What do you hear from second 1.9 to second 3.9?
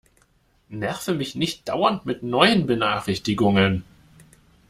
mit neuen Benachrichtigungen!